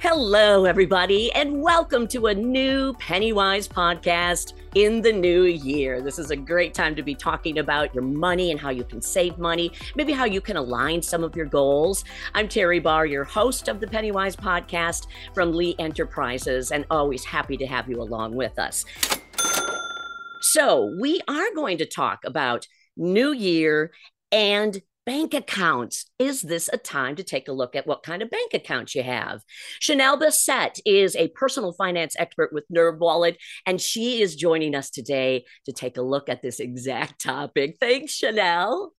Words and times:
Hello, 0.00 0.64
everybody, 0.64 1.32
and 1.32 1.60
welcome 1.60 2.06
to 2.06 2.28
a 2.28 2.34
new 2.34 2.94
Pennywise 3.00 3.66
podcast 3.66 4.52
in 4.76 5.02
the 5.02 5.12
new 5.12 5.42
year. 5.42 6.00
This 6.00 6.20
is 6.20 6.30
a 6.30 6.36
great 6.36 6.72
time 6.72 6.94
to 6.94 7.02
be 7.02 7.16
talking 7.16 7.58
about 7.58 7.92
your 7.92 8.04
money 8.04 8.52
and 8.52 8.60
how 8.60 8.70
you 8.70 8.84
can 8.84 9.02
save 9.02 9.38
money, 9.38 9.72
maybe 9.96 10.12
how 10.12 10.24
you 10.24 10.40
can 10.40 10.56
align 10.56 11.02
some 11.02 11.24
of 11.24 11.34
your 11.34 11.46
goals. 11.46 12.04
I'm 12.32 12.46
Terry 12.46 12.78
Barr, 12.78 13.06
your 13.06 13.24
host 13.24 13.66
of 13.66 13.80
the 13.80 13.88
Pennywise 13.88 14.36
podcast 14.36 15.08
from 15.34 15.52
Lee 15.52 15.74
Enterprises, 15.80 16.70
and 16.70 16.84
always 16.90 17.24
happy 17.24 17.56
to 17.56 17.66
have 17.66 17.88
you 17.88 18.00
along 18.00 18.36
with 18.36 18.56
us. 18.56 18.84
So, 20.42 20.94
we 21.00 21.20
are 21.26 21.54
going 21.56 21.78
to 21.78 21.86
talk 21.86 22.20
about 22.24 22.68
New 22.96 23.32
Year 23.32 23.90
and 24.30 24.80
bank 25.08 25.32
accounts. 25.32 26.04
Is 26.18 26.42
this 26.42 26.68
a 26.70 26.76
time 26.76 27.16
to 27.16 27.22
take 27.22 27.48
a 27.48 27.52
look 27.52 27.74
at 27.74 27.86
what 27.86 28.02
kind 28.02 28.20
of 28.20 28.28
bank 28.28 28.52
accounts 28.52 28.94
you 28.94 29.02
have? 29.02 29.40
Chanelle 29.80 30.20
Bessette 30.20 30.80
is 30.84 31.16
a 31.16 31.28
personal 31.28 31.72
finance 31.72 32.14
expert 32.18 32.52
with 32.52 32.68
NerdWallet, 32.70 33.36
and 33.64 33.80
she 33.80 34.20
is 34.20 34.36
joining 34.36 34.74
us 34.74 34.90
today 34.90 35.46
to 35.64 35.72
take 35.72 35.96
a 35.96 36.02
look 36.02 36.28
at 36.28 36.42
this 36.42 36.60
exact 36.60 37.20
topic. 37.22 37.78
Thanks, 37.80 38.20
Chanelle. 38.20 38.90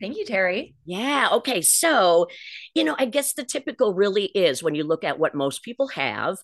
Thank 0.00 0.16
you, 0.16 0.24
Terry. 0.24 0.76
Yeah. 0.84 1.30
Okay. 1.32 1.60
So, 1.60 2.28
you 2.72 2.84
know, 2.84 2.94
I 2.96 3.06
guess 3.06 3.34
the 3.34 3.42
typical 3.42 3.94
really 3.94 4.26
is 4.26 4.62
when 4.62 4.76
you 4.76 4.84
look 4.84 5.02
at 5.02 5.18
what 5.18 5.34
most 5.34 5.64
people 5.64 5.88
have 5.88 6.36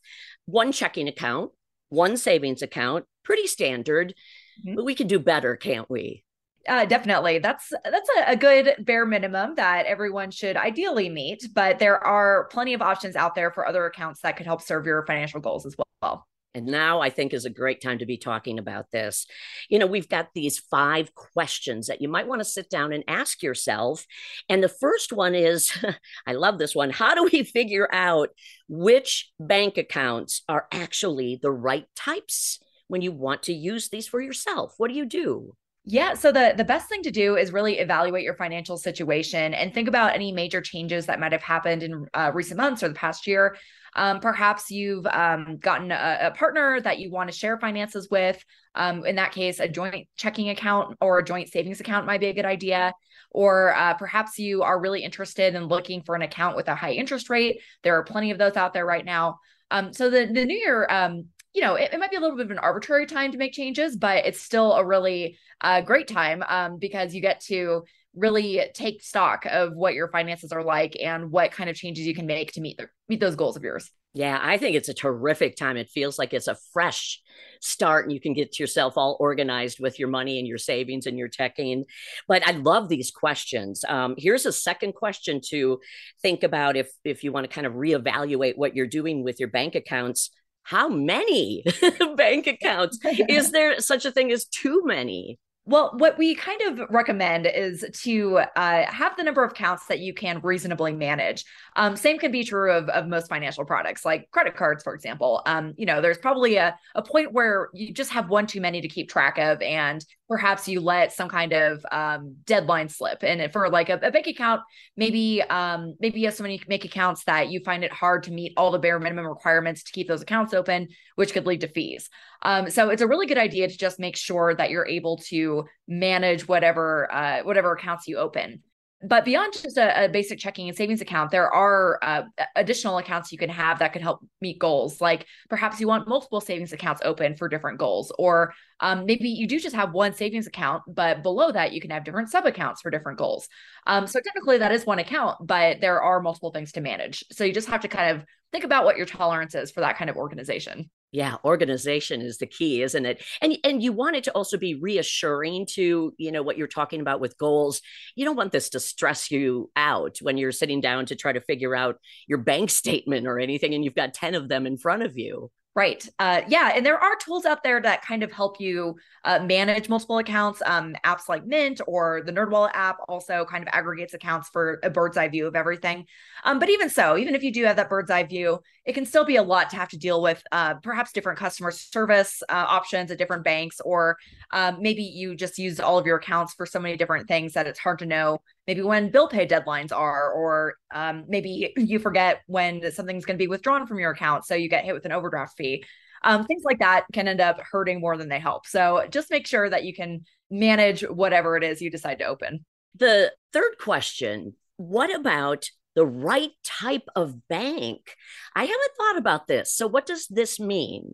one 0.46 0.72
checking 0.72 1.06
account, 1.06 1.52
one 1.88 2.16
savings 2.16 2.62
account, 2.62 3.04
pretty 3.22 3.46
standard, 3.46 4.12
mm-hmm. 4.60 4.74
but 4.74 4.84
we 4.84 4.96
can 4.96 5.06
do 5.06 5.20
better, 5.20 5.54
can't 5.54 5.88
we? 5.88 6.24
Uh, 6.68 6.84
definitely. 6.86 7.38
That's 7.38 7.70
that's 7.84 8.08
a, 8.18 8.32
a, 8.32 8.36
good 8.36 8.74
bare 8.80 9.04
minimum 9.04 9.54
that 9.56 9.86
everyone 9.86 10.30
should 10.30 10.56
ideally 10.56 11.10
meet, 11.10 11.48
but 11.54 11.78
there 11.78 12.02
are 12.02 12.48
plenty 12.50 12.72
of 12.72 12.80
options 12.80 13.16
out 13.16 13.34
there 13.34 13.50
for 13.50 13.66
other 13.66 13.84
accounts 13.84 14.20
that 14.22 14.36
could 14.36 14.46
help 14.46 14.62
serve 14.62 14.86
your 14.86 15.04
financial 15.04 15.40
goals 15.40 15.66
as 15.66 15.76
well. 16.02 16.26
And 16.54 16.66
now 16.66 17.00
I 17.00 17.10
think 17.10 17.34
is 17.34 17.44
a 17.44 17.50
great 17.50 17.82
time 17.82 17.98
to 17.98 18.06
be 18.06 18.16
talking 18.16 18.58
about 18.58 18.90
this. 18.92 19.26
You 19.68 19.78
know, 19.78 19.86
we've 19.86 20.08
got 20.08 20.28
these 20.34 20.58
five 20.58 21.12
questions 21.14 21.88
that 21.88 22.00
you 22.00 22.08
might 22.08 22.28
want 22.28 22.40
to 22.40 22.44
sit 22.44 22.70
down 22.70 22.92
and 22.92 23.02
ask 23.08 23.42
yourself. 23.42 24.06
And 24.48 24.62
the 24.62 24.68
first 24.68 25.12
one 25.12 25.34
is 25.34 25.76
I 26.26 26.32
love 26.32 26.58
this 26.58 26.74
one. 26.74 26.90
How 26.90 27.14
do 27.14 27.28
we 27.32 27.42
figure 27.42 27.88
out 27.92 28.30
which 28.68 29.32
bank 29.40 29.76
accounts 29.76 30.42
are 30.48 30.68
actually 30.70 31.38
the 31.42 31.50
right 31.50 31.86
types 31.96 32.60
when 32.86 33.02
you 33.02 33.10
want 33.10 33.42
to 33.44 33.52
use 33.52 33.88
these 33.88 34.06
for 34.06 34.20
yourself? 34.20 34.74
What 34.78 34.88
do 34.88 34.96
you 34.96 35.06
do? 35.06 35.56
Yeah. 35.86 36.14
So 36.14 36.32
the 36.32 36.54
the 36.56 36.64
best 36.64 36.88
thing 36.88 37.02
to 37.02 37.10
do 37.10 37.36
is 37.36 37.52
really 37.52 37.78
evaluate 37.78 38.24
your 38.24 38.34
financial 38.34 38.78
situation 38.78 39.52
and 39.52 39.72
think 39.74 39.86
about 39.86 40.14
any 40.14 40.32
major 40.32 40.62
changes 40.62 41.04
that 41.06 41.20
might 41.20 41.32
have 41.32 41.42
happened 41.42 41.82
in 41.82 42.06
uh, 42.14 42.30
recent 42.32 42.56
months 42.56 42.82
or 42.82 42.88
the 42.88 42.94
past 42.94 43.26
year. 43.26 43.56
Um, 43.94 44.18
perhaps 44.18 44.70
you've 44.70 45.06
um, 45.06 45.58
gotten 45.58 45.92
a, 45.92 46.18
a, 46.22 46.30
partner 46.32 46.80
that 46.80 46.98
you 46.98 47.12
want 47.12 47.30
to 47.30 47.36
share 47.36 47.58
finances 47.60 48.08
with. 48.10 48.42
Um, 48.74 49.04
in 49.06 49.16
that 49.16 49.30
case, 49.30 49.60
a 49.60 49.68
joint 49.68 50.08
checking 50.16 50.48
account 50.48 50.96
or 51.00 51.18
a 51.18 51.24
joint 51.24 51.48
savings 51.52 51.80
account 51.80 52.06
might 52.06 52.20
be 52.20 52.26
a 52.26 52.34
good 52.34 52.44
idea. 52.44 52.92
Or 53.30 53.74
uh, 53.76 53.94
perhaps 53.94 54.38
you 54.38 54.62
are 54.62 54.80
really 54.80 55.04
interested 55.04 55.54
in 55.54 55.66
looking 55.66 56.02
for 56.02 56.16
an 56.16 56.22
account 56.22 56.56
with 56.56 56.68
a 56.68 56.74
high 56.74 56.92
interest 56.92 57.30
rate. 57.30 57.60
There 57.82 57.96
are 57.96 58.04
plenty 58.04 58.30
of 58.30 58.38
those 58.38 58.56
out 58.56 58.72
there 58.72 58.86
right 58.86 59.04
now. 59.04 59.38
Um, 59.70 59.92
so 59.92 60.10
the 60.10 60.26
the 60.26 60.44
new 60.44 60.56
year 60.56 60.86
um, 60.90 61.26
you 61.54 61.60
know, 61.60 61.76
it, 61.76 61.90
it, 61.92 62.00
might 62.00 62.10
be 62.10 62.16
a 62.16 62.20
little 62.20 62.36
bit 62.36 62.46
of 62.46 62.50
an 62.50 62.58
arbitrary 62.58 63.06
time 63.06 63.32
to 63.32 63.38
make 63.38 63.52
changes, 63.52 63.96
but 63.96 64.26
it's 64.26 64.40
still 64.40 64.72
a 64.72 64.84
really 64.84 65.38
uh, 65.60 65.80
great 65.80 66.08
time 66.08 66.42
um, 66.48 66.78
because 66.78 67.14
you 67.14 67.20
get 67.20 67.40
to 67.40 67.84
really 68.14 68.60
take 68.74 69.02
stock 69.02 69.46
of 69.46 69.74
what 69.74 69.94
your 69.94 70.08
finances 70.08 70.52
are 70.52 70.62
like 70.62 70.96
and 71.02 71.30
what 71.30 71.52
kind 71.52 71.70
of 71.70 71.76
changes 71.76 72.06
you 72.06 72.14
can 72.14 72.26
make 72.26 72.52
to 72.52 72.60
meet 72.60 72.76
the, 72.76 72.88
meet 73.08 73.20
those 73.20 73.36
goals 73.36 73.56
of 73.56 73.62
yours. 73.62 73.90
Yeah, 74.16 74.38
I 74.40 74.58
think 74.58 74.76
it's 74.76 74.88
a 74.88 74.94
terrific 74.94 75.56
time. 75.56 75.76
It 75.76 75.90
feels 75.90 76.20
like 76.20 76.32
it's 76.32 76.46
a 76.46 76.56
fresh 76.72 77.20
start 77.60 78.04
and 78.04 78.12
you 78.12 78.20
can 78.20 78.32
get 78.32 78.60
yourself 78.60 78.94
all 78.96 79.16
organized 79.18 79.80
with 79.80 79.98
your 79.98 80.08
money 80.08 80.38
and 80.38 80.46
your 80.46 80.58
savings 80.58 81.06
and 81.06 81.18
your 81.18 81.26
checking. 81.26 81.84
But 82.28 82.46
I 82.46 82.52
love 82.52 82.88
these 82.88 83.10
questions. 83.10 83.84
Um, 83.88 84.14
here's 84.16 84.46
a 84.46 84.52
second 84.52 84.94
question 84.94 85.40
to 85.48 85.80
think 86.22 86.44
about 86.44 86.76
if 86.76 86.90
if 87.04 87.24
you 87.24 87.32
want 87.32 87.48
to 87.48 87.52
kind 87.52 87.66
of 87.66 87.72
reevaluate 87.72 88.56
what 88.56 88.76
you're 88.76 88.86
doing 88.86 89.24
with 89.24 89.40
your 89.40 89.48
bank 89.48 89.74
accounts 89.74 90.30
how 90.64 90.88
many 90.88 91.62
bank 92.16 92.46
accounts? 92.46 92.98
Is 93.28 93.52
there 93.52 93.78
such 93.80 94.04
a 94.04 94.10
thing 94.10 94.32
as 94.32 94.44
too 94.46 94.82
many? 94.84 95.38
Well, 95.66 95.94
what 95.96 96.18
we 96.18 96.34
kind 96.34 96.60
of 96.60 96.90
recommend 96.90 97.46
is 97.46 97.86
to 98.02 98.36
uh, 98.54 98.84
have 98.84 99.16
the 99.16 99.22
number 99.22 99.42
of 99.42 99.52
accounts 99.52 99.86
that 99.86 99.98
you 99.98 100.12
can 100.12 100.40
reasonably 100.42 100.92
manage. 100.92 101.42
Um, 101.74 101.96
same 101.96 102.18
can 102.18 102.30
be 102.30 102.44
true 102.44 102.70
of, 102.70 102.90
of 102.90 103.06
most 103.06 103.30
financial 103.30 103.64
products, 103.64 104.04
like 104.04 104.30
credit 104.30 104.56
cards, 104.56 104.82
for 104.84 104.94
example. 104.94 105.40
Um, 105.46 105.72
you 105.78 105.86
know, 105.86 106.02
there's 106.02 106.18
probably 106.18 106.56
a, 106.56 106.76
a 106.94 107.00
point 107.00 107.32
where 107.32 107.70
you 107.72 107.94
just 107.94 108.10
have 108.10 108.28
one 108.28 108.46
too 108.46 108.60
many 108.60 108.82
to 108.82 108.88
keep 108.88 109.08
track 109.08 109.38
of, 109.38 109.62
and 109.62 110.04
perhaps 110.28 110.68
you 110.68 110.80
let 110.80 111.12
some 111.12 111.28
kind 111.28 111.52
of 111.52 111.84
um, 111.90 112.36
deadline 112.44 112.88
slip. 112.90 113.22
And 113.22 113.50
for 113.50 113.70
like 113.70 113.88
a, 113.88 113.98
a 114.02 114.10
bank 114.10 114.26
account, 114.26 114.60
maybe 114.96 115.42
um, 115.42 115.94
maybe 115.98 116.20
you 116.20 116.26
have 116.26 116.34
so 116.34 116.42
many 116.42 116.58
bank 116.68 116.84
accounts 116.84 117.24
that 117.24 117.50
you 117.50 117.60
find 117.64 117.84
it 117.84 117.92
hard 117.92 118.24
to 118.24 118.32
meet 118.32 118.52
all 118.58 118.70
the 118.70 118.78
bare 118.78 118.98
minimum 118.98 119.26
requirements 119.26 119.82
to 119.84 119.92
keep 119.92 120.08
those 120.08 120.22
accounts 120.22 120.52
open, 120.52 120.88
which 121.16 121.32
could 121.32 121.46
lead 121.46 121.62
to 121.62 121.68
fees. 121.68 122.10
Um, 122.42 122.70
so 122.70 122.90
it's 122.90 123.02
a 123.02 123.06
really 123.06 123.26
good 123.26 123.38
idea 123.38 123.68
to 123.68 123.78
just 123.78 123.98
make 123.98 124.16
sure 124.16 124.54
that 124.54 124.70
you're 124.70 124.86
able 124.86 125.16
to 125.28 125.53
manage 125.86 126.48
whatever 126.48 127.12
uh, 127.12 127.42
whatever 127.42 127.72
accounts 127.72 128.06
you 128.08 128.18
open 128.18 128.62
but 129.06 129.24
beyond 129.24 129.52
just 129.52 129.76
a, 129.76 130.04
a, 130.04 130.08
basic 130.08 130.38
checking 130.38 130.68
and 130.68 130.76
savings 130.76 131.00
account, 131.00 131.30
there 131.30 131.52
are 131.52 131.98
uh, 132.02 132.22
additional 132.56 132.98
accounts 132.98 133.32
you 133.32 133.38
can 133.38 133.50
have 133.50 133.78
that 133.78 133.92
could 133.92 134.00
help 134.00 134.24
meet 134.40 134.58
goals. 134.58 135.00
Like 135.00 135.26
perhaps 135.50 135.78
you 135.78 135.86
want 135.86 136.08
multiple 136.08 136.40
savings 136.40 136.72
accounts 136.72 137.02
open 137.04 137.36
for 137.36 137.48
different 137.48 137.78
goals, 137.78 138.12
or 138.18 138.54
um, 138.80 139.04
maybe 139.04 139.28
you 139.28 139.46
do 139.46 139.60
just 139.60 139.76
have 139.76 139.92
one 139.92 140.14
savings 140.14 140.46
account, 140.46 140.82
but 140.86 141.22
below 141.22 141.52
that 141.52 141.72
you 141.72 141.80
can 141.80 141.90
have 141.90 142.04
different 142.04 142.30
sub 142.30 142.46
accounts 142.46 142.80
for 142.80 142.90
different 142.90 143.18
goals. 143.18 143.46
Um, 143.86 144.06
so 144.06 144.20
technically 144.20 144.58
that 144.58 144.72
is 144.72 144.86
one 144.86 144.98
account, 144.98 145.36
but 145.46 145.80
there 145.80 146.00
are 146.00 146.20
multiple 146.20 146.50
things 146.50 146.72
to 146.72 146.80
manage. 146.80 147.24
So 147.30 147.44
you 147.44 147.52
just 147.52 147.68
have 147.68 147.82
to 147.82 147.88
kind 147.88 148.16
of 148.16 148.24
think 148.52 148.64
about 148.64 148.84
what 148.84 148.96
your 148.96 149.06
tolerance 149.06 149.54
is 149.54 149.70
for 149.70 149.80
that 149.80 149.98
kind 149.98 150.08
of 150.08 150.16
organization 150.16 150.88
yeah 151.14 151.36
organization 151.44 152.20
is 152.20 152.38
the 152.38 152.46
key 152.46 152.82
isn't 152.82 153.06
it? 153.06 153.22
And 153.40 153.56
and 153.62 153.82
you 153.82 153.92
want 153.92 154.16
it 154.16 154.24
to 154.24 154.32
also 154.32 154.58
be 154.58 154.74
reassuring 154.74 155.66
to 155.74 156.12
you 156.18 156.32
know 156.32 156.42
what 156.42 156.58
you're 156.58 156.66
talking 156.66 157.00
about 157.00 157.20
with 157.20 157.38
goals. 157.38 157.80
You 158.16 158.24
don't 158.24 158.36
want 158.36 158.52
this 158.52 158.68
to 158.70 158.80
stress 158.80 159.30
you 159.30 159.70
out 159.76 160.18
when 160.22 160.36
you're 160.36 160.52
sitting 160.52 160.80
down 160.80 161.06
to 161.06 161.16
try 161.16 161.32
to 161.32 161.40
figure 161.40 161.76
out 161.76 161.98
your 162.26 162.38
bank 162.38 162.70
statement 162.82 163.26
or 163.26 163.38
anything 163.38 163.74
and 163.74 163.84
you've 163.84 163.94
got 163.94 164.12
10 164.14 164.34
of 164.34 164.48
them 164.48 164.66
in 164.66 164.76
front 164.76 165.04
of 165.04 165.16
you 165.16 165.50
Right. 165.76 166.06
Uh, 166.20 166.42
yeah. 166.46 166.70
And 166.72 166.86
there 166.86 166.98
are 167.02 167.16
tools 167.16 167.44
out 167.44 167.64
there 167.64 167.82
that 167.82 168.02
kind 168.02 168.22
of 168.22 168.30
help 168.30 168.60
you 168.60 168.94
uh, 169.24 169.40
manage 169.40 169.88
multiple 169.88 170.18
accounts. 170.18 170.62
Um, 170.64 170.94
apps 171.04 171.28
like 171.28 171.44
Mint 171.44 171.80
or 171.88 172.22
the 172.24 172.30
NerdWallet 172.30 172.70
app 172.74 172.98
also 173.08 173.44
kind 173.44 173.60
of 173.62 173.68
aggregates 173.72 174.14
accounts 174.14 174.48
for 174.50 174.78
a 174.84 174.90
bird's 174.90 175.16
eye 175.16 175.26
view 175.26 175.48
of 175.48 175.56
everything. 175.56 176.06
Um, 176.44 176.60
but 176.60 176.70
even 176.70 176.88
so, 176.90 177.18
even 177.18 177.34
if 177.34 177.42
you 177.42 177.52
do 177.52 177.64
have 177.64 177.74
that 177.74 177.88
bird's 177.88 178.12
eye 178.12 178.22
view, 178.22 178.60
it 178.84 178.92
can 178.92 179.04
still 179.04 179.24
be 179.24 179.34
a 179.34 179.42
lot 179.42 179.68
to 179.70 179.76
have 179.76 179.88
to 179.88 179.98
deal 179.98 180.22
with 180.22 180.40
uh, 180.52 180.74
perhaps 180.74 181.12
different 181.12 181.40
customer 181.40 181.72
service 181.72 182.40
uh, 182.48 182.66
options 182.68 183.10
at 183.10 183.18
different 183.18 183.42
banks, 183.42 183.80
or 183.80 184.16
um, 184.52 184.76
maybe 184.80 185.02
you 185.02 185.34
just 185.34 185.58
use 185.58 185.80
all 185.80 185.98
of 185.98 186.06
your 186.06 186.18
accounts 186.18 186.54
for 186.54 186.66
so 186.66 186.78
many 186.78 186.96
different 186.96 187.26
things 187.26 187.54
that 187.54 187.66
it's 187.66 187.80
hard 187.80 187.98
to 187.98 188.06
know 188.06 188.40
maybe 188.66 188.82
when 188.82 189.10
bill 189.10 189.28
pay 189.28 189.46
deadlines 189.46 189.92
are, 189.92 190.32
or 190.32 190.74
um, 190.94 191.24
maybe 191.28 191.72
you 191.76 191.98
forget 191.98 192.42
when 192.46 192.90
something's 192.92 193.24
going 193.24 193.36
to 193.36 193.42
be 193.42 193.48
withdrawn 193.48 193.86
from 193.86 193.98
your 193.98 194.12
account. 194.12 194.44
So 194.44 194.54
you 194.54 194.68
get 194.68 194.84
hit 194.84 194.94
with 194.94 195.04
an 195.04 195.12
overdraft 195.12 195.56
fee. 195.56 195.84
Um, 196.22 196.46
things 196.46 196.62
like 196.64 196.78
that 196.78 197.04
can 197.12 197.28
end 197.28 197.40
up 197.40 197.60
hurting 197.70 198.00
more 198.00 198.16
than 198.16 198.30
they 198.30 198.40
help. 198.40 198.66
So 198.66 199.06
just 199.10 199.30
make 199.30 199.46
sure 199.46 199.68
that 199.68 199.84
you 199.84 199.94
can 199.94 200.24
manage 200.50 201.02
whatever 201.02 201.56
it 201.56 201.62
is 201.64 201.82
you 201.82 201.90
decide 201.90 202.18
to 202.20 202.24
open. 202.24 202.64
The 202.96 203.32
third 203.52 203.76
question 203.78 204.54
what 204.76 205.14
about 205.14 205.68
the 205.94 206.06
right 206.06 206.50
type 206.64 207.08
of 207.14 207.46
bank? 207.48 208.16
I 208.56 208.64
haven't 208.64 208.92
thought 208.98 209.18
about 209.18 209.46
this. 209.46 209.72
So, 209.72 209.86
what 209.86 210.06
does 210.06 210.26
this 210.26 210.58
mean? 210.58 211.12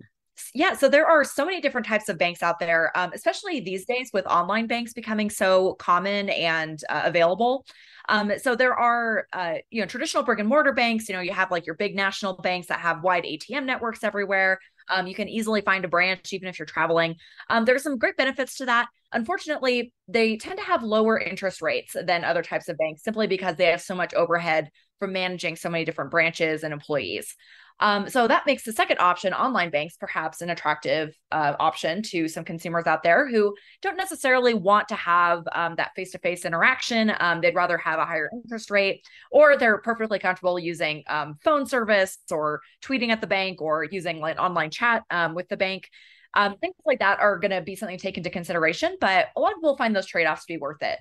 Yeah, 0.54 0.74
so 0.74 0.88
there 0.88 1.06
are 1.06 1.24
so 1.24 1.44
many 1.44 1.60
different 1.60 1.86
types 1.86 2.08
of 2.08 2.18
banks 2.18 2.42
out 2.42 2.58
there, 2.58 2.90
um, 2.96 3.10
especially 3.14 3.60
these 3.60 3.84
days 3.84 4.10
with 4.12 4.26
online 4.26 4.66
banks 4.66 4.92
becoming 4.92 5.30
so 5.30 5.74
common 5.74 6.28
and 6.30 6.82
uh, 6.88 7.02
available. 7.04 7.64
Um, 8.08 8.32
so 8.42 8.56
there 8.56 8.74
are, 8.74 9.26
uh, 9.32 9.54
you 9.70 9.80
know, 9.80 9.86
traditional 9.86 10.22
brick 10.22 10.38
and 10.38 10.48
mortar 10.48 10.72
banks. 10.72 11.08
You 11.08 11.14
know, 11.14 11.20
you 11.20 11.32
have 11.32 11.50
like 11.50 11.66
your 11.66 11.76
big 11.76 11.94
national 11.94 12.34
banks 12.34 12.68
that 12.68 12.80
have 12.80 13.02
wide 13.02 13.24
ATM 13.24 13.66
networks 13.66 14.02
everywhere. 14.02 14.58
Um, 14.88 15.06
you 15.06 15.14
can 15.14 15.28
easily 15.28 15.60
find 15.60 15.84
a 15.84 15.88
branch 15.88 16.32
even 16.32 16.48
if 16.48 16.58
you're 16.58 16.66
traveling. 16.66 17.16
Um, 17.48 17.64
there's 17.64 17.82
some 17.82 17.98
great 17.98 18.16
benefits 18.16 18.56
to 18.56 18.66
that. 18.66 18.88
Unfortunately, 19.12 19.92
they 20.08 20.36
tend 20.36 20.58
to 20.58 20.64
have 20.64 20.82
lower 20.82 21.18
interest 21.18 21.62
rates 21.62 21.94
than 22.04 22.24
other 22.24 22.42
types 22.42 22.68
of 22.68 22.76
banks 22.78 23.02
simply 23.04 23.26
because 23.26 23.56
they 23.56 23.66
have 23.66 23.80
so 23.80 23.94
much 23.94 24.14
overhead 24.14 24.70
from 24.98 25.12
managing 25.12 25.56
so 25.56 25.68
many 25.70 25.84
different 25.84 26.10
branches 26.10 26.62
and 26.64 26.72
employees. 26.72 27.34
Um, 27.80 28.08
so 28.08 28.28
that 28.28 28.44
makes 28.46 28.62
the 28.64 28.72
second 28.72 28.98
option, 28.98 29.32
online 29.32 29.70
banks, 29.70 29.96
perhaps 29.96 30.42
an 30.42 30.50
attractive 30.50 31.16
uh, 31.32 31.54
option 31.58 32.02
to 32.02 32.28
some 32.28 32.44
consumers 32.44 32.86
out 32.86 33.02
there 33.02 33.28
who 33.28 33.54
don't 33.80 33.96
necessarily 33.96 34.52
want 34.52 34.88
to 34.88 34.94
have 34.94 35.44
um, 35.52 35.74
that 35.76 35.92
face 35.96 36.12
to 36.12 36.18
face 36.18 36.44
interaction. 36.44 37.12
Um, 37.18 37.40
they'd 37.40 37.54
rather 37.54 37.78
have 37.78 37.98
a 37.98 38.04
higher 38.04 38.28
interest 38.32 38.70
rate, 38.70 39.02
or 39.30 39.56
they're 39.56 39.78
perfectly 39.78 40.18
comfortable 40.18 40.58
using 40.58 41.02
um, 41.08 41.38
phone 41.42 41.66
service 41.66 42.18
or 42.30 42.60
tweeting 42.82 43.08
at 43.08 43.22
the 43.22 43.26
bank 43.26 43.62
or 43.62 43.84
using 43.84 44.20
like 44.20 44.38
online 44.38 44.70
chat 44.70 45.02
um, 45.10 45.34
with 45.34 45.48
the 45.48 45.56
bank. 45.56 45.88
Um, 46.34 46.56
things 46.58 46.74
like 46.84 47.00
that 47.00 47.18
are 47.18 47.38
going 47.38 47.50
to 47.50 47.60
be 47.60 47.76
something 47.76 47.96
to 47.96 48.02
take 48.02 48.18
into 48.18 48.30
consideration, 48.30 48.96
but 49.00 49.28
a 49.34 49.40
lot 49.40 49.52
of 49.52 49.56
people 49.56 49.76
find 49.76 49.96
those 49.96 50.06
trade 50.06 50.26
offs 50.26 50.44
to 50.44 50.52
be 50.52 50.58
worth 50.58 50.82
it. 50.82 50.98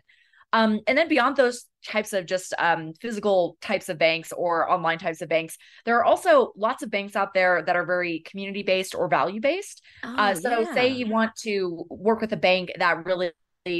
Um, 0.53 0.79
and 0.87 0.97
then 0.97 1.07
beyond 1.07 1.35
those 1.35 1.65
types 1.85 2.13
of 2.13 2.25
just 2.25 2.53
um, 2.57 2.93
physical 2.99 3.57
types 3.61 3.89
of 3.89 3.97
banks 3.97 4.31
or 4.31 4.69
online 4.69 4.97
types 4.97 5.21
of 5.21 5.29
banks, 5.29 5.57
there 5.85 5.97
are 5.97 6.05
also 6.05 6.53
lots 6.55 6.83
of 6.83 6.89
banks 6.89 7.15
out 7.15 7.33
there 7.33 7.61
that 7.61 7.75
are 7.75 7.85
very 7.85 8.21
community 8.21 8.63
based 8.63 8.95
or 8.95 9.07
value 9.07 9.41
based. 9.41 9.81
Uh, 10.03 10.15
oh, 10.17 10.21
uh, 10.21 10.35
so, 10.35 10.59
yeah. 10.61 10.73
say 10.73 10.87
you 10.89 11.07
want 11.07 11.31
to 11.43 11.85
work 11.89 12.21
with 12.21 12.33
a 12.33 12.37
bank 12.37 12.71
that 12.77 13.05
really 13.05 13.31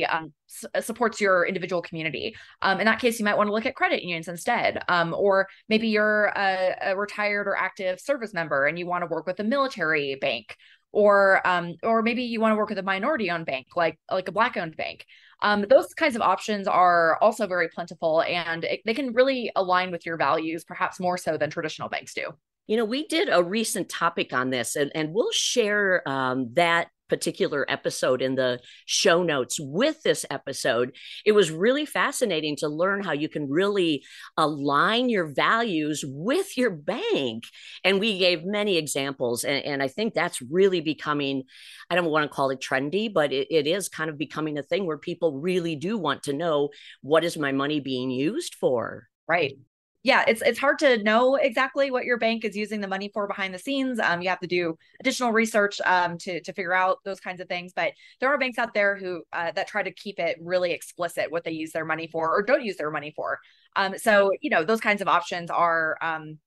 um, 0.09 0.33
supports 0.79 1.21
your 1.21 1.45
individual 1.45 1.81
community. 1.81 2.35
Um, 2.61 2.79
in 2.79 2.85
that 2.85 2.99
case, 2.99 3.19
you 3.19 3.25
might 3.25 3.37
want 3.37 3.47
to 3.47 3.53
look 3.53 3.65
at 3.65 3.75
credit 3.75 4.03
unions 4.03 4.27
instead. 4.27 4.83
Um, 4.87 5.15
or 5.17 5.47
maybe 5.67 5.87
you're 5.87 6.25
a, 6.35 6.75
a, 6.81 6.97
retired 6.97 7.47
or 7.47 7.55
active 7.55 7.99
service 7.99 8.33
member 8.33 8.67
and 8.67 8.77
you 8.77 8.85
want 8.85 9.03
to 9.03 9.07
work 9.07 9.25
with 9.25 9.39
a 9.39 9.43
military 9.43 10.15
bank. 10.19 10.55
Or, 10.91 11.45
um, 11.47 11.75
or 11.83 12.01
maybe 12.01 12.23
you 12.23 12.41
want 12.41 12.53
to 12.53 12.55
work 12.55 12.69
with 12.69 12.79
a 12.79 12.83
minority-owned 12.83 13.45
bank, 13.45 13.67
like 13.75 13.99
like 14.09 14.27
a 14.27 14.31
black-owned 14.31 14.75
bank. 14.75 15.05
Um, 15.41 15.65
those 15.69 15.93
kinds 15.93 16.15
of 16.15 16.21
options 16.21 16.67
are 16.67 17.17
also 17.21 17.45
very 17.47 17.69
plentiful 17.69 18.23
and 18.23 18.63
it, 18.63 18.81
they 18.85 18.93
can 18.93 19.13
really 19.13 19.51
align 19.55 19.91
with 19.91 20.05
your 20.05 20.17
values, 20.17 20.63
perhaps 20.63 20.99
more 20.99 21.17
so 21.17 21.37
than 21.37 21.49
traditional 21.49 21.89
banks 21.89 22.13
do. 22.13 22.31
You 22.67 22.77
know, 22.77 22.85
we 22.85 23.07
did 23.07 23.29
a 23.31 23.43
recent 23.43 23.89
topic 23.89 24.33
on 24.33 24.49
this, 24.49 24.75
and, 24.75 24.91
and 24.93 25.13
we'll 25.13 25.31
share 25.31 26.07
um, 26.07 26.49
that 26.53 26.89
particular 27.09 27.65
episode 27.67 28.21
in 28.21 28.35
the 28.35 28.59
show 28.85 29.23
notes 29.23 29.57
with 29.59 30.01
this 30.03 30.25
episode. 30.29 30.95
It 31.25 31.33
was 31.33 31.51
really 31.51 31.85
fascinating 31.85 32.55
to 32.57 32.69
learn 32.69 33.03
how 33.03 33.11
you 33.11 33.27
can 33.27 33.49
really 33.49 34.03
align 34.37 35.09
your 35.09 35.27
values 35.33 36.03
with 36.07 36.57
your 36.57 36.71
bank. 36.71 37.43
And 37.83 37.99
we 37.99 38.17
gave 38.17 38.45
many 38.45 38.77
examples. 38.77 39.43
And, 39.43 39.63
and 39.65 39.83
I 39.83 39.87
think 39.87 40.13
that's 40.13 40.41
really 40.41 40.81
becoming, 40.81 41.43
I 41.89 41.95
don't 41.95 42.05
want 42.05 42.29
to 42.29 42.33
call 42.35 42.51
it 42.51 42.61
trendy, 42.61 43.11
but 43.11 43.33
it, 43.33 43.47
it 43.49 43.67
is 43.67 43.89
kind 43.89 44.09
of 44.09 44.17
becoming 44.17 44.57
a 44.57 44.63
thing 44.63 44.85
where 44.85 44.97
people 44.97 45.39
really 45.39 45.75
do 45.75 45.97
want 45.97 46.23
to 46.23 46.33
know 46.33 46.69
what 47.01 47.23
is 47.23 47.37
my 47.37 47.51
money 47.51 47.79
being 47.79 48.11
used 48.11 48.55
for? 48.55 49.07
Right 49.27 49.57
yeah, 50.03 50.23
it's 50.27 50.41
it's 50.41 50.59
hard 50.59 50.79
to 50.79 51.03
know 51.03 51.35
exactly 51.35 51.91
what 51.91 52.05
your 52.05 52.17
bank 52.17 52.45
is 52.45 52.55
using 52.55 52.79
the 52.79 52.87
money 52.87 53.09
for 53.13 53.27
behind 53.27 53.53
the 53.53 53.59
scenes. 53.59 53.99
Um, 53.99 54.21
you 54.21 54.29
have 54.29 54.39
to 54.39 54.47
do 54.47 54.77
additional 55.01 55.33
research 55.33 55.81
um, 55.85 56.17
to 56.19 56.41
to 56.41 56.53
figure 56.53 56.73
out 56.73 56.99
those 57.03 57.19
kinds 57.19 57.41
of 57.41 57.49
things. 57.49 57.73
But 57.75 57.91
there 58.21 58.29
are 58.29 58.37
banks 58.37 58.57
out 58.57 58.73
there 58.73 58.95
who 58.95 59.23
uh, 59.33 59.51
that 59.51 59.67
try 59.67 59.83
to 59.83 59.91
keep 59.91 60.17
it 60.17 60.37
really 60.41 60.71
explicit 60.71 61.31
what 61.31 61.43
they 61.43 61.51
use 61.51 61.71
their 61.73 61.83
money 61.83 62.07
for 62.07 62.33
or 62.33 62.41
don't 62.41 62.63
use 62.63 62.77
their 62.77 62.91
money 62.91 63.11
for. 63.13 63.39
Um, 63.75 63.97
so 63.97 64.31
you 64.41 64.49
know 64.49 64.63
those 64.63 64.79
kinds 64.79 65.01
of 65.01 65.09
options 65.09 65.51
are 65.51 65.97
um, 66.01 66.39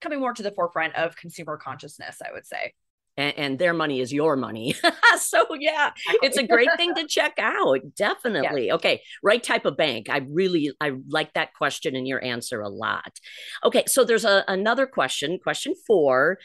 coming 0.00 0.20
more 0.20 0.32
to 0.32 0.42
the 0.44 0.52
forefront 0.52 0.94
of 0.94 1.16
consumer 1.16 1.56
consciousness. 1.56 2.18
I 2.24 2.32
would 2.32 2.46
say 2.46 2.74
and, 3.20 3.38
and 3.38 3.58
their 3.58 3.74
money 3.74 4.00
is 4.00 4.12
your 4.12 4.36
money. 4.36 4.74
so 5.18 5.44
yeah, 5.58 5.92
it's 6.22 6.38
a 6.38 6.46
great 6.46 6.70
thing 6.76 6.94
to 6.94 7.06
check 7.06 7.34
out. 7.38 7.80
Definitely. 7.96 8.68
Yeah. 8.68 8.74
Okay, 8.74 9.02
right 9.22 9.42
type 9.42 9.66
of 9.66 9.76
bank. 9.76 10.08
I 10.08 10.26
really 10.30 10.72
I 10.80 10.92
like 11.08 11.34
that 11.34 11.54
question 11.54 11.94
and 11.94 12.08
your 12.08 12.24
answer 12.24 12.60
a 12.60 12.68
lot. 12.68 13.20
Okay, 13.64 13.84
so 13.86 14.04
there's 14.04 14.24
a, 14.24 14.44
another 14.48 14.86
question, 14.86 15.38
question 15.38 15.74
4. 15.86 16.38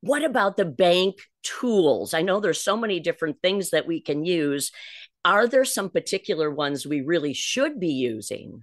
What 0.00 0.24
about 0.24 0.56
the 0.56 0.64
bank 0.64 1.16
tools? 1.42 2.14
I 2.14 2.22
know 2.22 2.40
there's 2.40 2.62
so 2.62 2.76
many 2.76 2.98
different 2.98 3.36
things 3.42 3.70
that 3.70 3.86
we 3.86 4.00
can 4.00 4.24
use. 4.24 4.72
Are 5.24 5.46
there 5.46 5.64
some 5.64 5.90
particular 5.90 6.50
ones 6.50 6.86
we 6.86 7.02
really 7.02 7.34
should 7.34 7.78
be 7.78 7.92
using? 7.92 8.62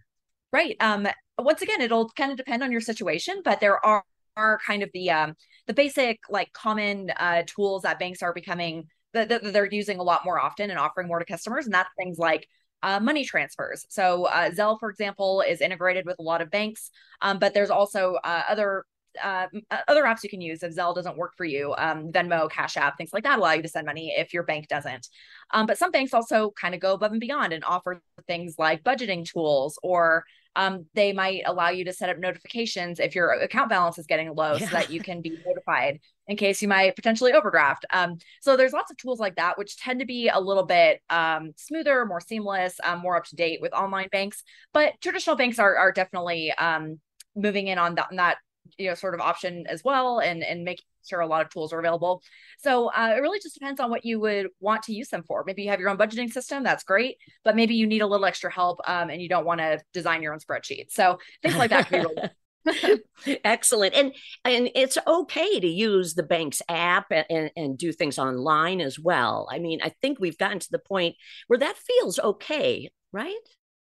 Right. 0.51 0.75
Um 0.79 1.07
once 1.37 1.61
again, 1.61 1.79
it'll 1.79 2.09
kind 2.09 2.31
of 2.31 2.37
depend 2.37 2.63
on 2.63 2.71
your 2.71 2.81
situation, 2.81 3.41
but 3.45 3.61
there 3.61 3.83
are 3.85 4.03
are 4.39 4.59
kind 4.65 4.83
of 4.83 4.89
the 4.93 5.11
um, 5.11 5.35
the 5.67 5.73
basic 5.73 6.19
like 6.29 6.51
common 6.53 7.11
uh, 7.11 7.43
tools 7.45 7.83
that 7.83 7.99
banks 7.99 8.21
are 8.21 8.33
becoming 8.33 8.85
that, 9.13 9.41
they're 9.43 9.69
using 9.71 9.99
a 9.99 10.03
lot 10.03 10.25
more 10.25 10.39
often 10.39 10.69
and 10.69 10.79
offering 10.79 11.07
more 11.07 11.19
to 11.19 11.25
customers, 11.25 11.65
and 11.65 11.73
that's 11.73 11.89
things 11.97 12.17
like 12.17 12.47
uh, 12.83 12.99
money 12.99 13.25
transfers. 13.25 13.85
So 13.89 14.25
uh, 14.25 14.51
Zelle, 14.51 14.79
for 14.79 14.89
example, 14.89 15.41
is 15.41 15.61
integrated 15.61 16.05
with 16.05 16.19
a 16.19 16.23
lot 16.23 16.41
of 16.41 16.49
banks, 16.49 16.91
um, 17.21 17.39
but 17.39 17.53
there's 17.53 17.69
also 17.69 18.15
uh, 18.23 18.43
other 18.49 18.85
uh, 19.21 19.47
uh, 19.71 19.77
other 19.87 20.03
apps 20.03 20.23
you 20.23 20.29
can 20.29 20.41
use 20.41 20.63
if 20.63 20.75
Zelle 20.75 20.95
doesn't 20.95 21.17
work 21.17 21.33
for 21.35 21.45
you. 21.45 21.73
Um, 21.77 22.11
Venmo, 22.11 22.49
Cash 22.49 22.77
App, 22.77 22.97
things 22.97 23.11
like 23.11 23.23
that 23.23 23.39
allow 23.39 23.53
you 23.53 23.63
to 23.63 23.67
send 23.67 23.85
money 23.85 24.13
if 24.15 24.33
your 24.33 24.43
bank 24.43 24.67
doesn't. 24.67 25.07
Um, 25.51 25.65
but 25.65 25.77
some 25.77 25.91
banks 25.91 26.13
also 26.13 26.51
kind 26.51 26.75
of 26.75 26.81
go 26.81 26.93
above 26.93 27.11
and 27.11 27.19
beyond 27.19 27.53
and 27.53 27.63
offer 27.63 28.01
things 28.27 28.55
like 28.57 28.83
budgeting 28.83 29.29
tools 29.29 29.79
or 29.83 30.25
um, 30.55 30.85
they 30.93 31.13
might 31.13 31.43
allow 31.45 31.69
you 31.69 31.85
to 31.85 31.93
set 31.93 32.09
up 32.09 32.17
notifications 32.17 32.99
if 32.99 33.15
your 33.15 33.31
account 33.31 33.69
balance 33.69 33.97
is 33.97 34.07
getting 34.07 34.33
low 34.33 34.55
yeah. 34.55 34.67
so 34.67 34.75
that 34.75 34.89
you 34.89 34.99
can 35.01 35.21
be 35.21 35.37
notified 35.45 35.99
in 36.27 36.37
case 36.37 36.61
you 36.61 36.67
might 36.67 36.95
potentially 36.95 37.33
overdraft. 37.33 37.85
Um, 37.91 38.17
so 38.41 38.55
there's 38.55 38.73
lots 38.73 38.91
of 38.91 38.97
tools 38.97 39.19
like 39.19 39.35
that, 39.35 39.57
which 39.57 39.77
tend 39.77 39.99
to 39.99 40.05
be 40.05 40.29
a 40.29 40.39
little 40.39 40.65
bit 40.65 41.01
um, 41.09 41.51
smoother, 41.55 42.05
more 42.05 42.21
seamless, 42.21 42.79
um, 42.83 42.99
more 42.99 43.17
up 43.17 43.25
to 43.25 43.35
date 43.35 43.61
with 43.61 43.73
online 43.73 44.09
banks. 44.11 44.43
But 44.73 44.93
traditional 45.01 45.35
banks 45.35 45.59
are, 45.59 45.75
are 45.75 45.91
definitely 45.91 46.51
um, 46.51 46.99
moving 47.35 47.67
in 47.67 47.77
on 47.77 47.95
that, 47.95 48.07
on 48.11 48.17
that 48.17 48.37
you 48.77 48.87
know 48.89 48.95
sort 48.95 49.13
of 49.13 49.21
option 49.21 49.65
as 49.67 49.83
well 49.83 50.19
and 50.19 50.43
and 50.43 50.63
making 50.63 50.85
sure 51.07 51.19
a 51.19 51.27
lot 51.27 51.41
of 51.41 51.49
tools 51.49 51.73
are 51.73 51.79
available 51.79 52.21
so 52.59 52.87
uh, 52.91 53.13
it 53.15 53.21
really 53.21 53.39
just 53.39 53.55
depends 53.55 53.79
on 53.79 53.89
what 53.89 54.05
you 54.05 54.19
would 54.19 54.47
want 54.59 54.83
to 54.83 54.93
use 54.93 55.09
them 55.09 55.23
for 55.23 55.43
maybe 55.45 55.63
you 55.63 55.69
have 55.69 55.79
your 55.79 55.89
own 55.89 55.97
budgeting 55.97 56.31
system 56.31 56.63
that's 56.63 56.83
great 56.83 57.17
but 57.43 57.55
maybe 57.55 57.75
you 57.75 57.87
need 57.87 58.01
a 58.01 58.07
little 58.07 58.25
extra 58.25 58.51
help 58.51 58.79
um, 58.87 59.09
and 59.09 59.21
you 59.21 59.29
don't 59.29 59.45
want 59.45 59.59
to 59.59 59.79
design 59.93 60.21
your 60.21 60.33
own 60.33 60.39
spreadsheet 60.39 60.85
so 60.89 61.17
things 61.41 61.55
like 61.55 61.69
that 61.69 61.87
can 61.87 62.01
be 62.01 62.07
really 62.07 62.29
Excellent. 63.43 63.95
And 63.95 64.13
and 64.43 64.69
it's 64.75 64.97
okay 65.07 65.59
to 65.59 65.67
use 65.67 66.13
the 66.13 66.23
bank's 66.23 66.61
app 66.67 67.07
and, 67.11 67.25
and, 67.29 67.51
and, 67.55 67.77
do 67.77 67.91
things 67.91 68.19
online 68.19 68.81
as 68.81 68.99
well. 68.99 69.47
I 69.51 69.59
mean, 69.59 69.79
I 69.81 69.93
think 70.01 70.19
we've 70.19 70.37
gotten 70.37 70.59
to 70.59 70.71
the 70.71 70.79
point 70.79 71.15
where 71.47 71.59
that 71.59 71.77
feels 71.77 72.19
okay, 72.19 72.89
right? 73.11 73.33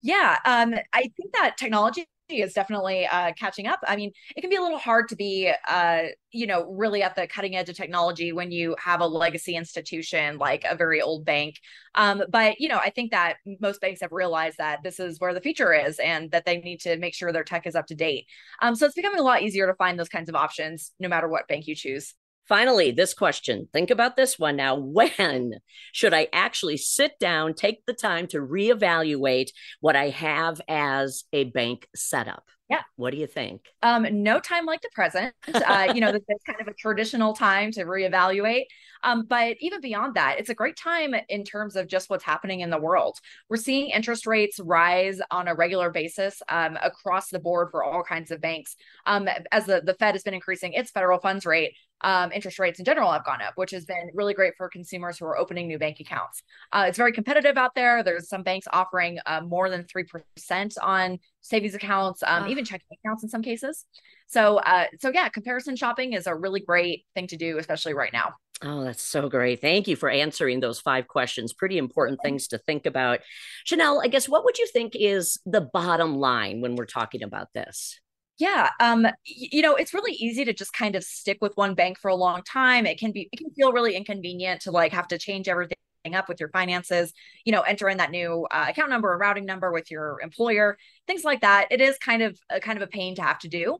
Yeah. 0.02 0.38
Um, 0.44 0.75
I 0.93 1.11
think 1.17 1.32
that 1.32 1.56
technology 1.56 2.06
is 2.28 2.52
definitely 2.52 3.06
uh, 3.06 3.32
catching 3.38 3.67
up. 3.67 3.78
I 3.87 3.96
mean, 3.96 4.12
it 4.34 4.40
can 4.40 4.50
be 4.50 4.56
a 4.56 4.62
little 4.62 4.78
hard 4.78 5.08
to 5.08 5.17
be, 5.17 5.52
uh, 5.69 6.02
you 6.32 6.46
know, 6.46 6.64
really 6.73 7.02
at 7.02 7.14
the 7.14 7.26
cutting 7.26 7.56
edge 7.56 7.69
of 7.69 7.76
technology 7.76 8.32
when 8.32 8.50
you 8.50 8.75
have 8.82 9.00
a 9.00 9.06
legacy 9.06 9.56
institution 9.56 10.38
like 10.38 10.64
a 10.69 10.76
very 10.76 11.00
old 11.00 11.25
bank. 11.25 11.56
Um, 11.94 12.23
but 12.28 12.61
you 12.61 12.69
know, 12.69 12.78
I 12.78 12.90
think 12.90 13.12
that 13.12 13.37
most 13.61 13.81
banks 13.81 14.00
have 14.00 14.12
realized 14.12 14.58
that 14.58 14.82
this 14.82 14.99
is 14.99 15.20
where 15.20 15.34
the 15.34 15.40
future 15.40 15.73
is, 15.73 15.99
and 15.99 16.31
that 16.32 16.44
they 16.44 16.58
need 16.58 16.81
to 16.81 16.96
make 16.99 17.14
sure 17.14 17.32
their 17.32 17.44
tech 17.44 17.67
is 17.67 17.76
up 17.76 17.87
to 17.87 17.94
date. 17.94 18.26
Um, 18.61 18.75
so 18.75 18.87
it's 18.87 18.94
becoming 18.94 19.20
a 19.20 19.25
lot 19.25 19.43
easier 19.43 19.67
to 19.67 19.75
find 19.75 19.99
those 19.99 20.08
kinds 20.08 20.28
of 20.28 20.34
options, 20.34 20.93
no 20.99 21.08
matter 21.08 21.28
what 21.28 21.49
bank 21.49 21.66
you 21.66 21.75
choose. 21.75 22.14
Finally, 22.49 22.93
this 22.93 23.12
question 23.12 23.69
think 23.73 23.91
about 23.91 24.17
this 24.17 24.38
one 24.38 24.57
now. 24.57 24.76
When 24.97 25.55
should 25.93 26.15
I 26.15 26.29
actually 26.33 26.76
sit 26.76 27.19
down, 27.19 27.55
take 27.55 27.85
the 27.87 27.93
time 27.93 28.26
to 28.29 28.38
reevaluate 28.38 29.50
what 29.81 29.97
I 29.97 30.09
have 30.11 30.61
as 30.69 31.25
a 31.33 31.45
bank 31.45 31.88
setup? 31.95 32.45
Yeah. 32.69 32.83
What 32.97 33.12
do 33.12 33.19
you 33.19 33.29
think? 33.29 33.61
Um, 33.83 34.07
no 34.25 34.41
time 34.41 34.67
like 34.67 34.83
the 34.83 34.91
present. 34.93 35.33
Uh, 35.55 35.93
you 35.95 36.00
know, 36.00 36.11
this 36.12 36.23
is 36.29 36.43
kind 36.45 36.61
of 36.61 36.67
a 36.67 36.75
traditional 36.75 37.33
time 37.33 37.71
to 37.73 37.85
reevaluate. 37.85 38.65
Um, 39.05 39.25
but 39.29 39.57
even 39.61 39.81
beyond 39.81 40.15
that, 40.15 40.41
it's 40.41 40.49
a 40.49 40.55
great 40.55 40.76
time 40.76 41.15
in 41.29 41.45
terms 41.45 41.76
of 41.76 41.87
just 41.87 42.11
what's 42.11 42.25
happening 42.25 42.61
in 42.61 42.71
the 42.71 42.79
world. 42.79 43.19
We're 43.49 43.57
seeing 43.59 43.91
interest 43.91 44.26
rates 44.26 44.59
rise 44.59 45.21
on 45.31 45.47
a 45.47 45.55
regular 45.55 45.91
basis 45.91 46.43
um, 46.49 46.76
across 46.83 47.29
the 47.29 47.38
board 47.38 47.69
for 47.71 47.85
all 47.85 48.03
kinds 48.03 48.33
of 48.33 48.41
banks. 48.41 48.75
Um, 49.05 49.29
as 49.53 49.67
the, 49.67 49.81
the 49.85 49.95
Fed 49.95 50.17
has 50.17 50.25
been 50.25 50.35
increasing 50.35 50.73
its 50.73 50.91
federal 50.91 51.21
funds 51.21 51.47
rate, 51.47 51.76
um, 52.03 52.33
interest 52.33 52.59
rates 52.59 52.79
in 52.79 52.85
general 52.85 53.11
have 53.11 53.25
gone 53.25 53.43
up, 53.43 53.55
which 53.57 53.71
has 53.71 53.85
been 53.85 54.11
really 54.15 54.35
great 54.35 54.55
for 54.57 54.69
consumers 54.69 55.19
who 55.19 55.25
are 55.25 55.37
opening 55.37 55.67
new 55.67 55.79
bank 55.79 56.00
accounts. 56.00 56.43
Uh, 56.73 56.85
it's 56.88 56.99
very 56.99 57.12
competitive 57.12 57.57
out 57.57 57.75
there. 57.75 58.03
There's 58.03 58.29
some 58.29 58.43
banks 58.43 58.67
offering 58.73 59.19
uh, 59.26 59.41
more 59.41 59.71
than 59.71 59.85
3% 59.85 60.76
on 60.83 61.19
savings 61.41 61.75
accounts, 61.75 62.23
um, 62.23 62.49
even 62.49 62.65
checking 62.65 62.87
accounts 63.05 63.23
in 63.23 63.29
some 63.29 63.43
cases. 63.43 63.85
So, 64.29 64.59
uh, 64.59 64.87
so 65.00 65.11
yeah, 65.11 65.29
comparison 65.29 65.76
shopping 65.76 66.12
is 66.12 66.26
a 66.26 66.35
really 66.35 66.61
great 66.61 67.05
thing 67.15 67.29
to 67.29 67.37
do, 67.37 67.59
especially 67.59 67.95
right 67.95 68.12
now. 68.12 68.35
Oh, 68.62 68.85
that's 68.85 69.03
so 69.03 69.29
great. 69.29 69.61
Thank 69.61 69.87
you 69.87 69.97
for 69.97 70.09
answering 70.09 70.61
those 70.61 70.81
five 70.81 71.09
questions. 71.09 71.53
Pretty 71.53 71.76
important 71.76 72.21
things 72.23 72.49
to 72.49 72.59
think 72.59 72.87
about. 72.87 73.21
Chanelle, 73.67 74.03
I 74.03 74.09
guess 74.09 74.29
what 74.29 74.45
would 74.45 74.59
you 74.59 74.67
think 74.67 74.95
is 74.97 75.38
the 75.45 75.61
bottom 75.61 76.17
line 76.17 76.62
when 76.62 76.75
we're 76.75 76.87
talking 76.87 77.23
about 77.23 77.53
this? 77.53 78.00
Yeah, 78.38 78.69
um, 78.81 79.07
you 79.25 79.62
know, 79.62 79.76
it's 79.76 79.95
really 79.95 80.12
easy 80.12 80.45
to 80.45 80.52
just 80.52 80.73
kind 80.75 80.95
of 80.95 81.02
stick 81.02 81.38
with 81.40 81.57
one 81.57 81.75
bank 81.75 81.99
for 81.99 82.09
a 82.09 82.14
long 82.14 82.43
time. 82.43 82.85
It 82.85 82.99
can 82.99 83.11
be, 83.11 83.31
it 83.33 83.38
can 83.38 83.50
feel 83.50 83.73
really 83.73 83.97
inconvenient 83.97 84.61
to 84.62 84.71
like 84.71 84.93
have 84.93 85.09
to 85.09 85.19
change 85.19 85.49
everything 85.49 85.76
up 86.14 86.28
with 86.28 86.38
your 86.38 86.50
finances, 86.50 87.12
you 87.45 87.52
know, 87.52 87.62
enter 87.62 87.88
in 87.88 87.97
that 87.97 88.11
new 88.11 88.47
uh, 88.50 88.66
account 88.69 88.90
number 88.90 89.11
or 89.11 89.19
routing 89.19 89.47
number 89.47 89.73
with 89.73 89.90
your 89.90 90.21
employer, 90.23 90.76
things 91.07 91.25
like 91.25 91.40
that. 91.40 91.69
It 91.71 91.81
is 91.81 91.97
kind 91.99 92.23
of 92.23 92.38
a 92.50 92.61
kind 92.61 92.76
of 92.76 92.83
a 92.83 92.90
pain 92.90 93.14
to 93.16 93.23
have 93.23 93.38
to 93.40 93.49
do. 93.49 93.78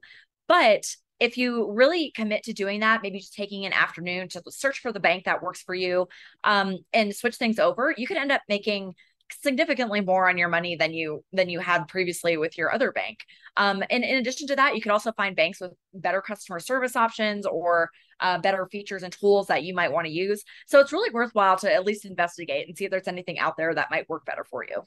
But 0.49 0.85
if 1.21 1.37
you 1.37 1.71
really 1.73 2.11
commit 2.15 2.45
to 2.45 2.53
doing 2.53 2.81
that, 2.81 3.03
maybe 3.03 3.19
just 3.19 3.35
taking 3.35 3.67
an 3.67 3.73
afternoon 3.73 4.29
to 4.31 4.43
search 4.49 4.81
for 4.81 4.93
the 4.93 5.01
bank 5.01 5.25
that 5.25 5.43
works 5.43 5.63
for 5.63 5.75
you 5.75 6.09
um, 6.45 6.79
and 6.93 7.15
switch 7.15 7.37
things 7.37 7.59
over, 7.59 7.95
you 7.97 8.07
could 8.07 8.17
end 8.19 8.33
up 8.33 8.43
making 8.49 8.95
significantly 9.43 10.01
more 10.01 10.29
on 10.29 10.39
your 10.39 10.49
money 10.49 10.77
than 10.77 10.93
you 10.93 11.25
than 11.33 11.49
you 11.49 11.61
had 11.61 11.89
previously 11.89 12.37
with 12.37 12.57
your 12.57 12.73
other 12.73 12.93
bank. 12.93 13.19
Um, 13.57 13.83
and 13.91 14.05
in 14.05 14.17
addition 14.17 14.47
to 14.49 14.57
that, 14.57 14.75
you 14.75 14.83
could 14.83 14.93
also 14.93 15.13
find 15.13 15.35
banks 15.35 15.61
with 15.61 15.73
better 15.95 16.21
customer 16.21 16.61
service 16.61 16.97
options 16.97 17.47
or 17.47 17.91
uh, 18.21 18.39
better 18.39 18.67
features 18.67 19.03
and 19.03 19.13
tools 19.13 19.47
that 19.49 19.63
you 19.65 19.75
might 19.75 19.93
want 19.93 20.07
to 20.07 20.13
use. 20.13 20.43
So 20.67 20.81
it's 20.81 20.93
really 20.93 21.11
worthwhile 21.11 21.57
to 21.59 21.73
at 21.73 21.85
least 21.85 22.05
investigate 22.05 22.69
and 22.69 22.77
see 22.77 22.85
if 22.85 22.91
there's 22.91 23.09
anything 23.09 23.39
out 23.39 23.57
there 23.57 23.75
that 23.75 23.91
might 23.91 24.09
work 24.09 24.25
better 24.25 24.45
for 24.45 24.65
you. 24.65 24.83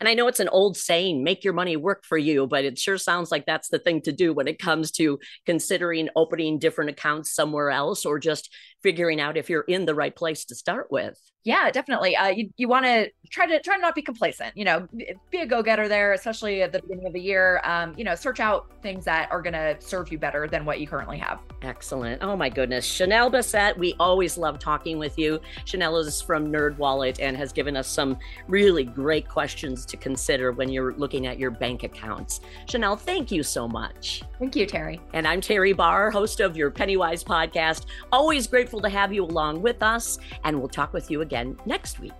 And 0.00 0.08
I 0.08 0.14
know 0.14 0.28
it's 0.28 0.40
an 0.40 0.48
old 0.48 0.76
saying, 0.76 1.22
make 1.22 1.44
your 1.44 1.52
money 1.52 1.76
work 1.76 2.04
for 2.04 2.16
you, 2.16 2.46
but 2.46 2.64
it 2.64 2.78
sure 2.78 2.96
sounds 2.96 3.30
like 3.30 3.44
that's 3.44 3.68
the 3.68 3.78
thing 3.78 4.00
to 4.02 4.12
do 4.12 4.32
when 4.32 4.48
it 4.48 4.58
comes 4.58 4.90
to 4.92 5.18
considering 5.44 6.08
opening 6.16 6.58
different 6.58 6.90
accounts 6.90 7.34
somewhere 7.34 7.70
else 7.70 8.06
or 8.06 8.18
just 8.18 8.50
figuring 8.82 9.20
out 9.20 9.36
if 9.36 9.50
you're 9.50 9.62
in 9.62 9.84
the 9.84 9.94
right 9.94 10.14
place 10.14 10.46
to 10.46 10.54
start 10.54 10.86
with. 10.90 11.18
Yeah, 11.44 11.70
definitely. 11.70 12.16
Uh, 12.16 12.28
you 12.28 12.50
you 12.56 12.68
want 12.68 12.86
to 12.86 13.10
try 13.30 13.46
to 13.46 13.60
try 13.60 13.76
to 13.76 13.82
not 13.82 13.94
be 13.94 14.00
complacent. 14.00 14.56
You 14.56 14.64
know, 14.64 14.88
be 15.30 15.38
a 15.38 15.46
go 15.46 15.62
getter 15.62 15.88
there, 15.88 16.12
especially 16.12 16.62
at 16.62 16.72
the 16.72 16.80
beginning 16.80 17.06
of 17.06 17.12
the 17.12 17.20
year. 17.20 17.60
Um, 17.64 17.92
you 17.96 18.04
know, 18.04 18.14
search 18.14 18.40
out 18.40 18.70
things 18.82 19.04
that 19.04 19.30
are 19.30 19.42
going 19.42 19.52
to 19.52 19.76
serve 19.78 20.10
you 20.10 20.18
better 20.18 20.48
than 20.48 20.64
what 20.64 20.80
you 20.80 20.86
currently 20.86 21.18
have. 21.18 21.40
Excellent. 21.62 22.22
Oh 22.22 22.36
my 22.36 22.48
goodness, 22.48 22.88
Chanelle 22.88 23.30
Bessette, 23.30 23.76
we 23.76 23.94
always 24.00 24.38
love 24.38 24.58
talking 24.58 24.98
with 24.98 25.18
you. 25.18 25.40
Chanelle 25.66 26.00
is 26.00 26.22
from 26.22 26.50
NerdWallet 26.52 27.16
and 27.20 27.36
has 27.36 27.52
given 27.52 27.76
us 27.76 27.88
some 27.88 28.18
really 28.48 28.84
great 28.84 29.28
questions 29.28 29.84
to 29.86 29.96
consider 29.96 30.52
when 30.52 30.68
you're 30.68 30.94
looking 30.94 31.26
at 31.26 31.38
your 31.38 31.50
bank 31.50 31.82
accounts. 31.82 32.40
Chanelle, 32.66 32.98
thank 32.98 33.30
you 33.30 33.42
so 33.42 33.68
much. 33.68 34.22
Thank 34.38 34.56
you, 34.56 34.66
Terry. 34.66 35.00
And 35.12 35.26
I'm 35.26 35.40
Terry 35.40 35.72
Barr, 35.72 36.10
host 36.10 36.40
of 36.40 36.56
your 36.56 36.70
Pennywise 36.70 37.24
podcast. 37.24 37.86
Always 38.12 38.46
grateful 38.46 38.80
to 38.80 38.88
have 38.88 39.12
you 39.12 39.24
along 39.24 39.62
with 39.62 39.82
us, 39.82 40.18
and 40.44 40.58
we'll 40.58 40.68
talk 40.68 40.92
with 40.92 41.10
you 41.10 41.22
again 41.34 41.58
next 41.66 41.98
week. 41.98 42.12